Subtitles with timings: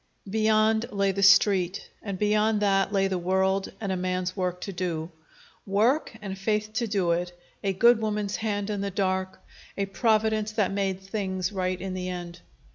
[0.27, 4.73] Beyond lay the Street, and beyond that lay the world and a man's work to
[4.73, 5.11] do.
[5.67, 9.45] Work, and faith to do it, a good woman's hand in the dark,
[9.77, 12.39] a Providence that made things right in the end.